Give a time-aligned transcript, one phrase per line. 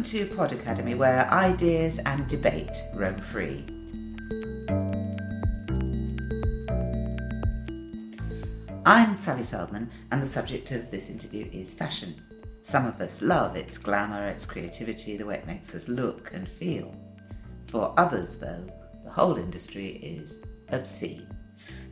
[0.00, 3.66] Welcome to Pod Academy, where ideas and debate roam free.
[8.86, 12.14] I'm Sally Feldman, and the subject of this interview is fashion.
[12.62, 16.48] Some of us love its glamour, its creativity, the way it makes us look and
[16.48, 16.94] feel.
[17.66, 18.66] For others, though,
[19.04, 21.26] the whole industry is obscene.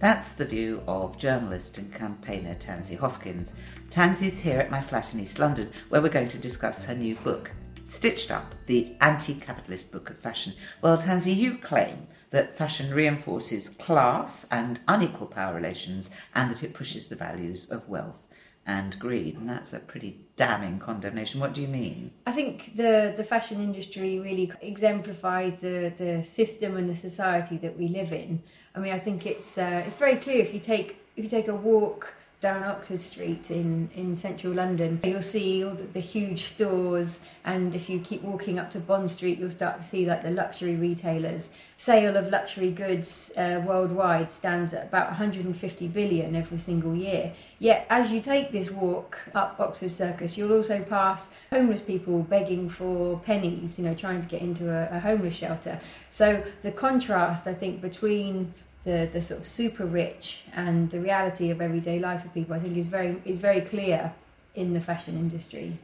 [0.01, 3.55] That's the view of journalist and campaigner Tansy Hoskins.
[3.91, 7.17] Tansy's here at my flat in East London, where we're going to discuss her new
[7.17, 7.51] book,
[7.83, 10.53] Stitched Up, the anti capitalist book of fashion.
[10.83, 16.75] Well, Tansy, you claim that fashion reinforces class and unequal power relations and that it
[16.75, 18.28] pushes the values of wealth
[18.69, 19.37] and greed.
[19.39, 21.41] And that's a pretty damning condemnation.
[21.41, 22.13] What do you mean?
[22.27, 27.77] I think the, the fashion industry really exemplifies the, the system and the society that
[27.77, 28.41] we live in.
[28.75, 31.49] I mean, I think it's uh, it's very clear if you take if you take
[31.49, 36.45] a walk down Oxford Street in, in central London, you'll see all the, the, huge
[36.45, 37.25] stores.
[37.45, 40.31] And if you keep walking up to Bond Street, you'll start to see like the
[40.31, 41.51] luxury retailers.
[41.77, 47.33] Sale of luxury goods uh, worldwide stands at about 150 billion every single year.
[47.59, 52.71] Yet, as you take this walk up Oxford Circus, you'll also pass homeless people begging
[52.71, 55.81] for pennies, you know, trying to get into a, a homeless shelter.
[56.11, 61.51] So, the contrast, I think, between the, the sort of super rich and the reality
[61.51, 64.13] of everyday life of people, I think is very is very clear
[64.55, 65.79] in the fashion industry.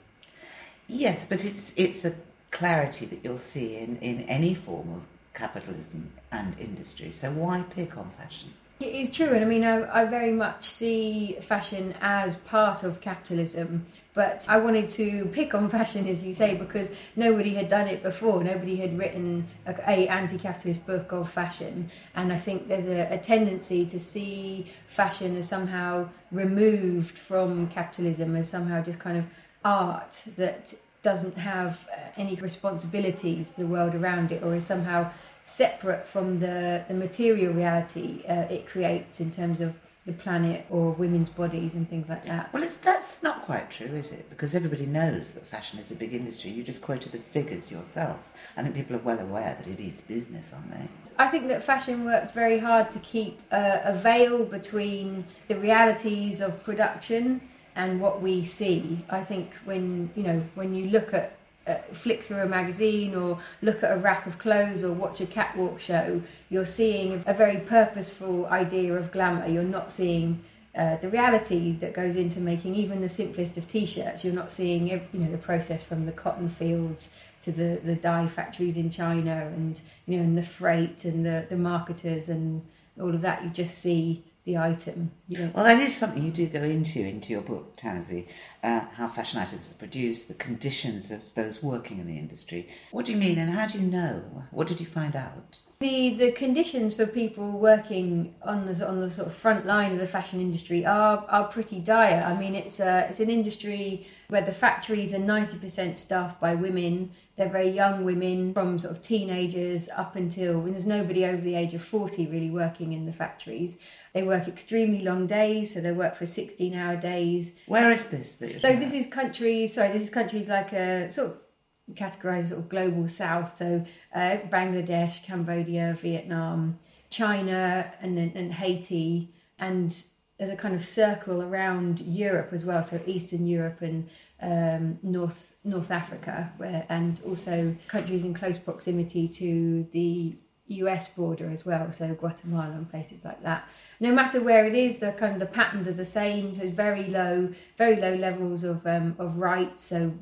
[0.88, 2.14] Yes, but it's it's a
[2.50, 5.02] clarity that you'll see in, in any form of
[5.34, 7.10] capitalism and industry.
[7.10, 8.52] So why pick on fashion?
[8.80, 13.00] It is true, and I mean, I, I very much see fashion as part of
[13.00, 13.86] capitalism.
[14.14, 18.02] But I wanted to pick on fashion, as you say, because nobody had done it
[18.02, 18.44] before.
[18.44, 23.18] Nobody had written a, a anti-capitalist book of fashion, and I think there's a, a
[23.18, 29.24] tendency to see fashion as somehow removed from capitalism, as somehow just kind of
[29.64, 35.10] art that doesn't have uh, any responsibilities to the world around it, or is somehow
[35.42, 39.74] separate from the, the material reality uh, it creates in terms of
[40.06, 42.52] the planet or women's bodies and things like that.
[42.52, 44.28] Well, that's not quite true, is it?
[44.28, 46.50] Because everybody knows that fashion is a big industry.
[46.50, 48.18] You just quoted the figures yourself.
[48.56, 50.88] I think people are well aware that it is business, aren't they?
[51.18, 56.42] I think that fashion worked very hard to keep uh, a veil between the realities
[56.42, 57.40] of production
[57.74, 59.04] and what we see.
[59.08, 63.38] I think when you know when you look at uh, flick through a magazine or
[63.62, 67.58] look at a rack of clothes or watch a catwalk show, you're seeing a very
[67.60, 69.46] purposeful idea of glamour.
[69.48, 70.44] You're not seeing
[70.76, 74.24] uh, the reality that goes into making even the simplest of t-shirts.
[74.24, 77.10] You're not seeing you know the process from the cotton fields
[77.42, 81.46] to the, the dye factories in China and you know and the freight and the,
[81.48, 82.62] the marketers and
[83.00, 83.44] all of that.
[83.44, 85.10] You just see the item.
[85.30, 88.28] Well, that is something you do go into into your book, Tansy,
[88.62, 92.68] uh, how fashion items are produced, the conditions of those working in the industry.
[92.90, 94.44] What do you mean, and how do you know?
[94.50, 95.58] What did you find out?
[95.80, 99.98] The the conditions for people working on the on the sort of front line of
[99.98, 102.22] the fashion industry are are pretty dire.
[102.22, 106.54] I mean, it's a, it's an industry where the factories are ninety percent staffed by
[106.54, 107.10] women.
[107.36, 111.56] They're very young women, from sort of teenagers up until when there's nobody over the
[111.56, 113.78] age of forty really working in the factories
[114.14, 117.56] they work extremely long days, so they work for 16 hour days.
[117.66, 118.38] Where is this?
[118.38, 122.68] so this is countries, sorry, this is countries like a sort of categorized sort of
[122.68, 123.56] global south.
[123.56, 123.84] So
[124.14, 126.78] uh, Bangladesh, Cambodia, Vietnam,
[127.10, 129.92] China, and then and Haiti, and
[130.38, 132.84] there's a kind of circle around Europe as well.
[132.84, 134.08] So Eastern Europe and
[134.42, 140.36] um, North North Africa, where and also countries in close proximity to the
[140.66, 143.68] US border as well, so Guatemala and places like that.
[144.00, 146.56] No matter where it is, the kind of the patterns are the same.
[146.56, 149.84] So very low, very low levels of um, of rights.
[149.84, 150.12] So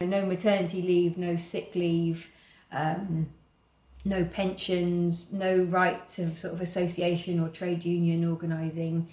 [0.00, 2.28] no maternity leave, no sick leave,
[2.72, 3.28] um,
[4.04, 9.08] no pensions, no rights of sort of association or trade union organising.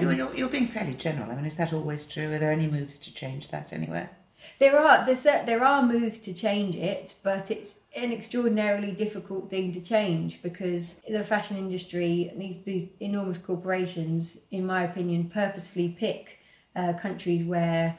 [0.00, 1.30] You're, you're, you're being fairly general.
[1.30, 2.32] I mean, is that always true?
[2.32, 4.10] Are there any moves to change that anywhere?
[4.58, 9.80] There are there are moves to change it, but it's an extraordinarily difficult thing to
[9.80, 16.38] change because the fashion industry, these these enormous corporations, in my opinion, purposefully pick
[16.76, 17.98] uh, countries where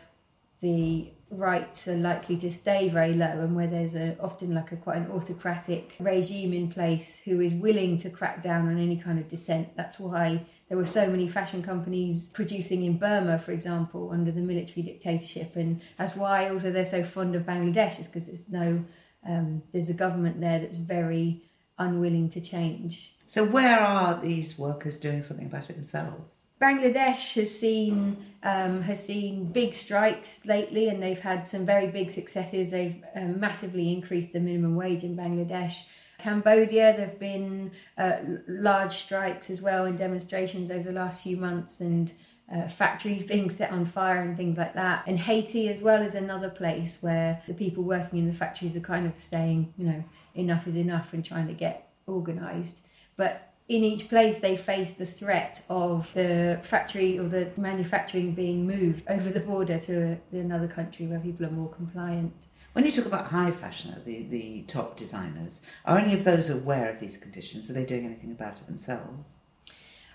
[0.62, 4.76] the rights are likely to stay very low and where there's a, often like a
[4.78, 9.20] quite an autocratic regime in place who is willing to crack down on any kind
[9.20, 9.68] of dissent.
[9.76, 14.42] That's why there were so many fashion companies producing in Burma, for example, under the
[14.42, 18.84] military dictatorship, and that's why also they're so fond of Bangladesh, is because there's no
[19.26, 21.42] um, there's a government there that's very
[21.80, 23.16] unwilling to change.
[23.28, 26.48] So where are these workers doing something about it themselves?
[26.62, 32.12] Bangladesh has seen um, has seen big strikes lately, and they've had some very big
[32.12, 32.70] successes.
[32.70, 35.76] They've um, massively increased the minimum wage in Bangladesh.
[36.18, 38.18] Cambodia, there have been uh,
[38.48, 42.12] large strikes as well and demonstrations over the last few months, and
[42.54, 45.04] uh, factories being set on fire and things like that.
[45.08, 48.82] And Haiti, as well, is another place where the people working in the factories are
[48.82, 50.04] kind of saying, you know,
[50.36, 52.82] enough is enough and trying to get organised.
[53.18, 58.68] But in each place, they face the threat of the factory or the manufacturing being
[58.68, 62.34] moved over the border to another country where people are more compliant.
[62.76, 66.90] When you talk about high fashion, the, the top designers, are any of those aware
[66.90, 67.70] of these conditions?
[67.70, 69.38] Are they doing anything about it themselves?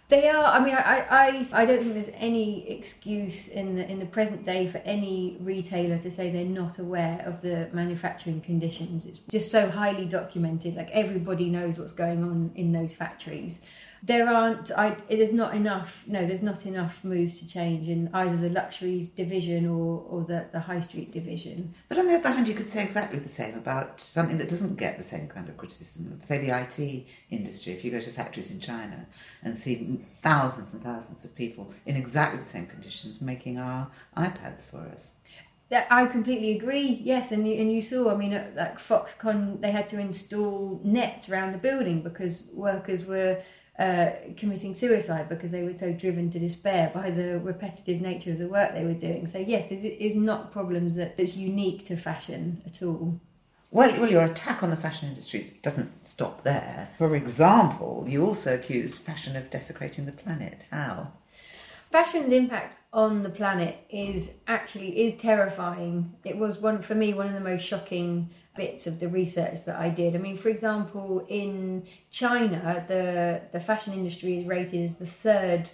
[0.08, 0.44] They are.
[0.44, 4.44] I mean, I, I, I don't think there's any excuse in the, in the present
[4.44, 9.06] day for any retailer to say they're not aware of the manufacturing conditions.
[9.06, 10.74] It's just so highly documented.
[10.74, 13.62] Like everybody knows what's going on in those factories
[14.02, 18.37] there aren't I there's not enough no there's not enough moves to change in either
[18.37, 22.49] the luxuries division or, or the, the high street division but on the other hand
[22.49, 25.56] you could say exactly the same about something that doesn't get the same kind of
[25.56, 29.06] criticism say the IT industry if you go to factories in China
[29.43, 34.67] and see thousands and thousands of people in exactly the same conditions making our iPads
[34.67, 35.14] for us
[35.73, 37.00] I completely agree.
[37.05, 38.12] Yes, and you, and you saw.
[38.12, 43.05] I mean, at, like Foxconn, they had to install nets around the building because workers
[43.05, 43.41] were
[43.81, 48.38] uh, committing suicide because they were so driven to despair by the repetitive nature of
[48.38, 49.27] the work they were doing.
[49.27, 53.19] So yes, this is not problems that, that's unique to fashion at all.
[53.71, 56.91] Well, well, your attack on the fashion industry doesn't stop there.
[56.99, 60.61] For example, you also accuse fashion of desecrating the planet.
[60.71, 61.12] How?
[61.91, 66.15] Fashion's impact on the planet is actually is terrifying.
[66.25, 69.76] It was one for me one of the most shocking bits of the research that
[69.76, 70.14] I did.
[70.14, 75.70] I mean, for example, in China, the the fashion industry is rated as the third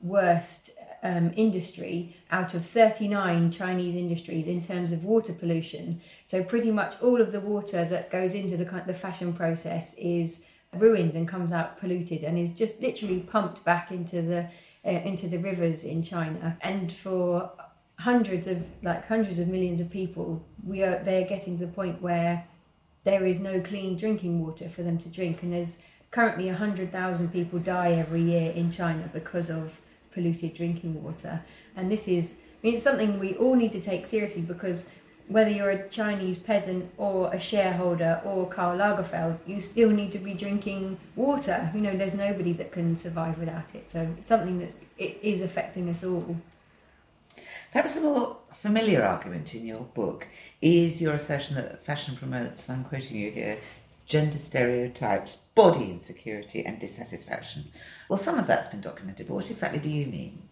[0.00, 0.70] worst
[1.02, 6.00] um, industry out of 39 Chinese industries in terms of water pollution.
[6.24, 10.46] So pretty much all of the water that goes into the the fashion process is
[10.84, 14.40] ruined and comes out polluted and is just literally pumped back into the
[14.88, 16.56] uh, into the rivers in China.
[16.60, 17.50] And for
[17.98, 22.00] hundreds of like hundreds of millions of people we are they're getting to the point
[22.00, 22.44] where
[23.04, 27.58] there is no clean drinking water for them to drink and there's currently 100,000 people
[27.58, 29.80] die every year in China because of
[30.12, 31.42] polluted drinking water
[31.76, 34.88] and this is I mean it's something we all need to take seriously because
[35.26, 40.18] whether you're a Chinese peasant or a shareholder or Karl Lagerfeld, you still need to
[40.18, 41.70] be drinking water.
[41.74, 43.90] You know, there's nobody that can survive without it.
[43.90, 46.34] So it's something that's it is affecting us all.
[47.72, 50.26] Perhaps a more familiar argument in your book
[50.62, 53.58] is your assertion that fashion promotes, I'm quoting you here,
[54.06, 57.66] gender stereotypes, body insecurity, and dissatisfaction.
[58.08, 60.42] Well, some of that's been documented, but what exactly do you mean?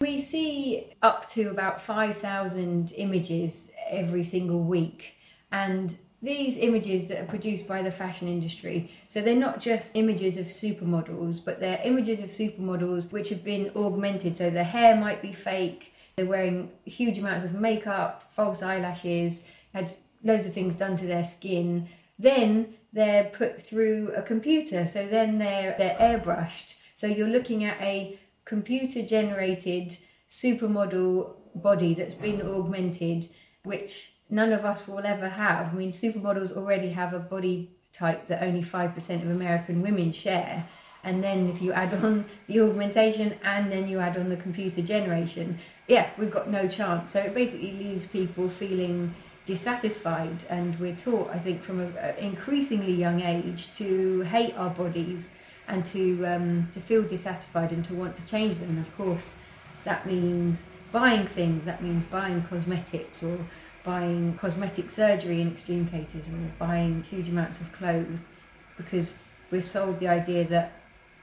[0.00, 5.14] We see up to about 5,000 images every single week,
[5.52, 10.36] and these images that are produced by the fashion industry, so they're not just images
[10.36, 14.36] of supermodels, but they're images of supermodels which have been augmented.
[14.36, 15.89] So the hair might be fake,
[16.20, 21.24] they're wearing huge amounts of makeup, false eyelashes, had loads of things done to their
[21.24, 21.88] skin.
[22.18, 26.74] Then they're put through a computer, so then they're they're airbrushed.
[26.92, 29.96] So you're looking at a computer generated
[30.28, 33.30] supermodel body that's been augmented,
[33.62, 35.68] which none of us will ever have.
[35.68, 40.68] I mean, supermodels already have a body type that only 5% of American women share
[41.02, 44.82] and then if you add on the augmentation and then you add on the computer
[44.82, 45.58] generation
[45.90, 47.12] yeah we've got no chance.
[47.12, 49.14] So it basically leaves people feeling
[49.46, 50.44] dissatisfied.
[50.48, 55.34] And we're taught i think from an increasingly young age to hate our bodies
[55.68, 58.70] and to um, to feel dissatisfied and to want to change them.
[58.70, 59.36] And of course
[59.84, 61.64] that means buying things.
[61.64, 63.38] That means buying cosmetics or
[63.82, 68.28] buying cosmetic surgery in extreme cases or buying huge amounts of clothes
[68.76, 69.16] because
[69.50, 70.72] we're sold the idea that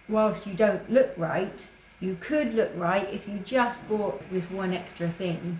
[0.09, 1.67] whilst you don't look right,
[1.99, 5.59] you could look right if you just bought this one extra thing.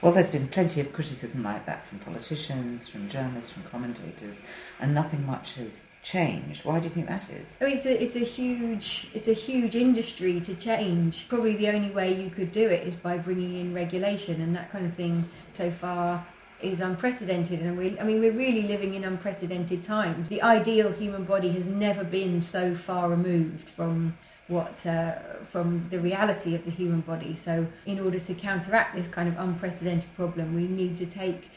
[0.00, 4.42] Well, there's been plenty of criticism like that from politicians, from journalists, from commentators,
[4.78, 6.64] and nothing much has changed.
[6.64, 7.56] Why do you think that is?
[7.60, 11.28] I mean, it's a it's a huge it's a huge industry to change.
[11.28, 14.70] Probably the only way you could do it is by bringing in regulation and that
[14.70, 15.28] kind of thing.
[15.52, 16.24] So far,
[16.60, 20.28] is unprecedented and we I mean we're really living in unprecedented times.
[20.28, 24.16] The ideal human body has never been so far removed from
[24.48, 27.36] what uh, from the reality of the human body.
[27.36, 31.50] So in order to counteract this kind of unprecedented problem, we need to take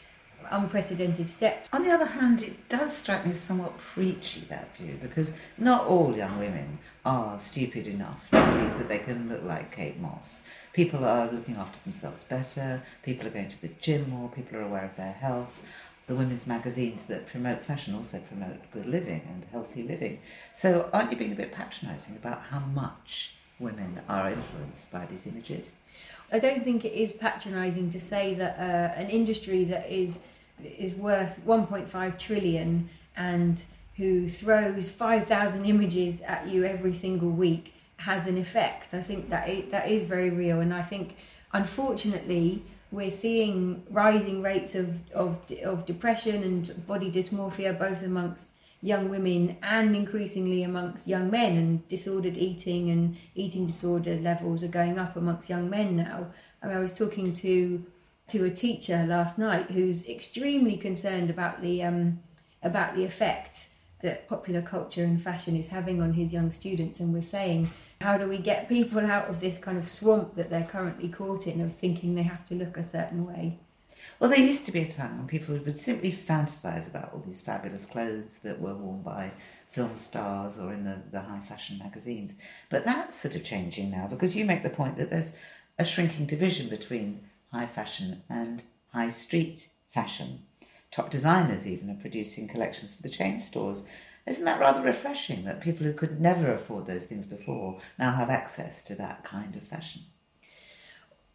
[0.50, 1.68] unprecedented steps.
[1.72, 5.86] On the other hand, it does strike me as somewhat preachy, that view, because not
[5.86, 10.42] all young women are stupid enough to believe that they can look like Kate Moss.
[10.72, 14.62] People are looking after themselves better, people are going to the gym more, people are
[14.62, 15.60] aware of their health.
[16.06, 20.18] The women's magazines that promote fashion also promote good living and healthy living.
[20.52, 25.26] So, aren't you being a bit patronising about how much women are influenced by these
[25.26, 25.74] images?
[26.32, 30.26] I don't think it is patronising to say that uh, an industry that is
[30.64, 33.64] is worth 1.5 trillion and
[33.96, 38.94] who throws 5,000 images at you every single week has an effect.
[38.94, 41.16] I think that is, that is very real, and I think
[41.52, 48.48] unfortunately we're seeing rising rates of, of, of depression and body dysmorphia both amongst
[48.82, 54.68] young women and increasingly amongst young men and disordered eating and eating disorder levels are
[54.68, 56.26] going up amongst young men now.
[56.62, 57.84] I, mean, I was talking to
[58.28, 62.20] to a teacher last night who's extremely concerned about the um,
[62.62, 63.68] about the effect
[64.00, 68.18] that popular culture and fashion is having on his young students, and we're saying, how
[68.18, 71.60] do we get people out of this kind of swamp that they're currently caught in
[71.60, 73.58] of thinking they have to look a certain way?
[74.18, 77.40] Well, there used to be a time when people would simply fantasize about all these
[77.40, 79.32] fabulous clothes that were worn by
[79.70, 82.34] film stars or in the, the high fashion magazines.
[82.70, 85.32] But that's sort of changing now because you make the point that there's
[85.78, 87.20] a shrinking division between
[87.52, 90.42] high fashion and high street fashion.
[90.90, 93.82] Top designers even are producing collections for the chain stores.
[94.26, 98.30] Isn't that rather refreshing that people who could never afford those things before now have
[98.30, 100.02] access to that kind of fashion?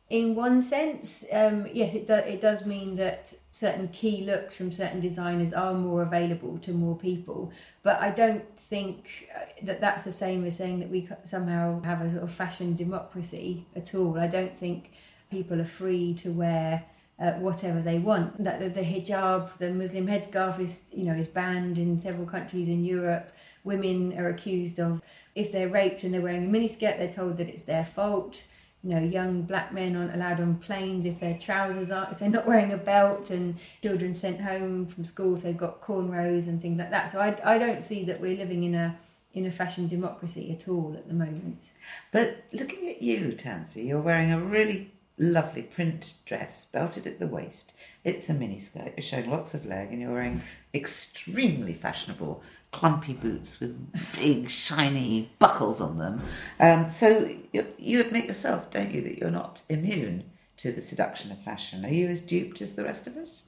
[0.10, 4.72] In one sense, um, yes, it, do, it does mean that certain key looks from
[4.72, 7.52] certain designers are more available to more people.
[7.84, 12.02] But I don't think uh, that that's the same as saying that we somehow have
[12.02, 14.18] a sort of fashion democracy at all.
[14.18, 14.92] I don't think
[15.30, 16.84] people are free to wear
[17.20, 18.44] uh, whatever they want.
[18.44, 22.84] That the, hijab, the Muslim headscarf, is you know is banned in several countries in
[22.84, 23.32] Europe.
[23.64, 25.02] Women are accused of
[25.36, 28.44] if they're raped and they're wearing a miniskirt, they're told that it's their fault.
[28.84, 32.30] You know, young black men aren't allowed on planes if their trousers are if they're
[32.30, 36.62] not wearing a belt, and children sent home from school if they've got cornrows and
[36.62, 37.12] things like that.
[37.12, 38.98] So I, I don't see that we're living in a
[39.34, 41.70] in a fashion democracy at all at the moment.
[42.12, 47.28] But looking at you, Tansy, you're wearing a really lovely print dress, belted at the
[47.28, 47.74] waist.
[48.04, 50.42] It's a miniskirt, showing lots of leg, and you're wearing
[50.74, 53.76] extremely fashionable clumpy boots with
[54.16, 56.22] big shiny buckles on them.
[56.60, 60.26] Um, so you, you admit yourself, don't you, that you're not immune
[60.58, 61.86] to the seduction of fashion.
[61.86, 63.44] Are you as duped as the rest of us?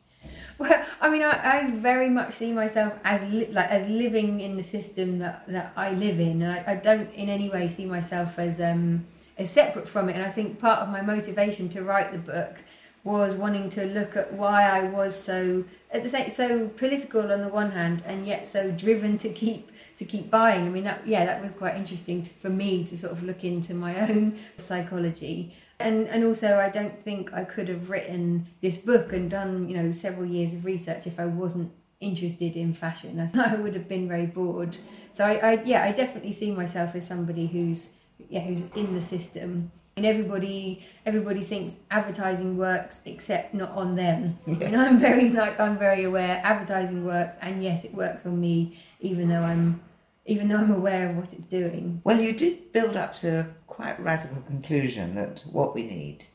[0.58, 4.58] Well, I mean, I, I very much see myself as li- like as living in
[4.58, 6.44] the system that, that I live in.
[6.44, 9.06] I, I don't in any way see myself as um,
[9.46, 10.16] separate from it.
[10.16, 12.56] And I think part of my motivation to write the book
[13.04, 17.42] was wanting to look at why I was so at the same so political on
[17.42, 20.66] the one hand and yet so driven to keep to keep buying.
[20.66, 23.44] I mean that yeah that was quite interesting to, for me to sort of look
[23.44, 25.56] into my own psychology.
[25.80, 29.78] And and also I don't think I could have written this book and done, you
[29.78, 33.20] know, several years of research if I wasn't interested in fashion.
[33.20, 34.78] I thought I would have been very bored.
[35.12, 37.92] So I, I yeah, I definitely see myself as somebody who's
[38.30, 39.72] yeah, who's in the system.
[39.98, 44.38] And everybody, everybody thinks advertising works, except not on them.
[44.48, 44.62] Yes.
[44.62, 48.80] And I'm very like I'm very aware advertising works, and yes, it works on me,
[49.02, 49.82] even though I'm,
[50.26, 52.02] even though I'm aware of what it's doing.
[52.06, 56.26] Well, you did build up to a quite radical conclusion that what we need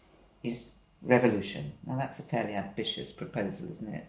[0.42, 1.72] is revolution.
[1.86, 4.06] Now that's a fairly ambitious proposal, isn't it?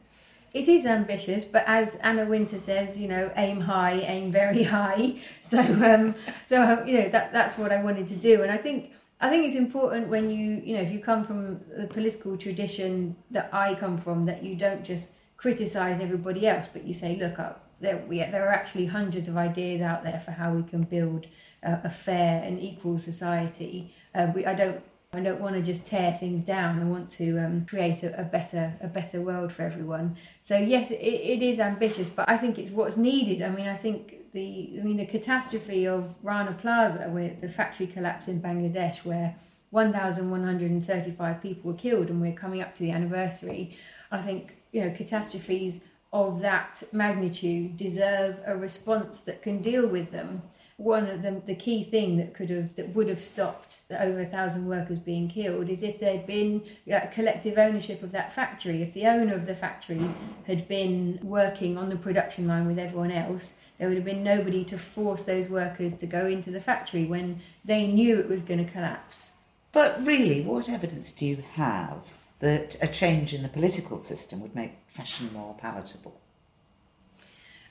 [0.56, 5.16] It is ambitious, but as Anna Wintour says, you know, aim high, aim very high.
[5.42, 8.56] So, um, so uh, you know, that that's what I wanted to do, and I
[8.56, 12.38] think I think it's important when you you know if you come from the political
[12.38, 17.18] tradition that I come from, that you don't just criticise everybody else, but you say,
[17.18, 20.54] look, up uh, there we, there are actually hundreds of ideas out there for how
[20.54, 21.28] we can build
[21.64, 23.94] a, a fair and equal society.
[24.16, 24.82] Uh, we, I don't
[25.16, 26.80] I don't want to just tear things down.
[26.82, 30.18] I want to um, create a, a, better a better world for everyone.
[30.42, 33.42] So yes, it, it is ambitious, but I think it's what's needed.
[33.42, 37.88] I mean, I think the I mean the catastrophe of Rana Plaza, where the factory
[37.88, 39.36] collapsed in Bangladesh, where
[39.72, 43.78] 1,135 people were killed, and we're coming up to the anniversary.
[44.12, 50.12] I think you know catastrophes of that magnitude deserve a response that can deal with
[50.12, 50.42] them
[50.78, 54.20] one of the, the key thing that could have that would have stopped the over
[54.22, 56.62] a thousand workers being killed is if there'd been
[56.94, 60.10] uh, collective ownership of that factory if the owner of the factory
[60.46, 64.66] had been working on the production line with everyone else there would have been nobody
[64.66, 68.64] to force those workers to go into the factory when they knew it was going
[68.64, 69.32] to collapse
[69.72, 72.00] but really what evidence do you have
[72.40, 76.20] that a change in the political system would make fashion more palatable?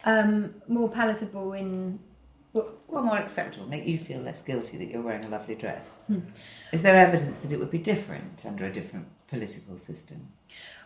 [0.04, 1.98] Um, more palatable in
[2.54, 6.04] well, more acceptable, make you feel less guilty that you're wearing a lovely dress.
[6.06, 6.20] Hmm.
[6.72, 10.28] Is there evidence that it would be different under a different political system?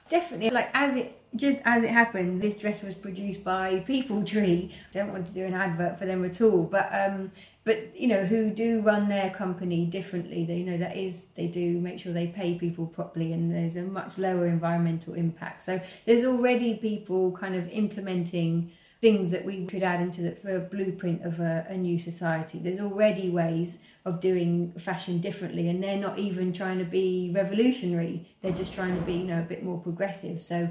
[0.08, 4.74] Definitely, like as it just as it happens, this dress was produced by People Tree.
[4.90, 7.30] I don't want to do an advert for them at all, but um,
[7.64, 10.46] but you know who do run their company differently.
[10.46, 13.76] They you know that is they do make sure they pay people properly, and there's
[13.76, 15.62] a much lower environmental impact.
[15.62, 21.24] So there's already people kind of implementing things that we could add into the blueprint
[21.24, 22.58] of a, a new society.
[22.58, 28.28] There's already ways of doing fashion differently, and they're not even trying to be revolutionary.
[28.42, 30.42] They're just trying to be, you know, a bit more progressive.
[30.42, 30.68] So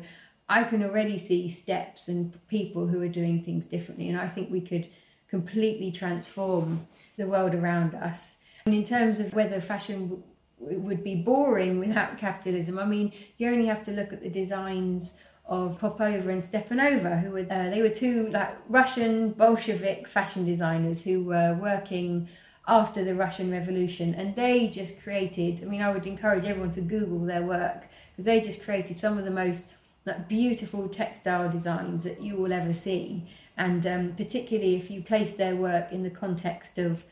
[0.49, 4.51] I can already see steps and people who are doing things differently, and I think
[4.51, 4.87] we could
[5.29, 6.85] completely transform
[7.17, 8.37] the world around us.
[8.65, 10.21] And in terms of whether fashion
[10.59, 15.19] would be boring without capitalism, I mean, you only have to look at the designs
[15.47, 21.01] of Popova and Stepanova, who were uh, they were two like Russian Bolshevik fashion designers
[21.01, 22.27] who were working
[22.67, 25.61] after the Russian Revolution, and they just created.
[25.63, 29.17] I mean, I would encourage everyone to Google their work because they just created some
[29.17, 29.63] of the most
[30.05, 33.23] like beautiful textile designs that you will ever see,
[33.55, 37.03] and um, particularly if you place their work in the context of